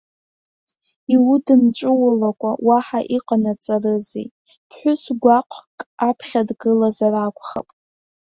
[1.13, 4.27] Иудымҵәыуалакәа уаҳа иҟанаҵарызеи,
[4.67, 5.53] ԥҳәысгәаҟк
[6.09, 7.67] аԥхьа дгылазар акәхап!